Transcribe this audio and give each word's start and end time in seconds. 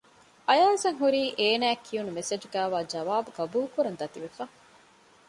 އަޔާޒަށް 0.47 0.99
ހުރީ 1.01 1.21
އޭނާއަށް 1.39 1.83
ކިޔުނު 1.85 2.11
މެސެޖުގައިވާ 2.17 2.79
ޖަވާބު 2.91 3.29
ގަބޫލުކުރަން 3.37 3.99
ދަތިވެފަ 3.99 4.43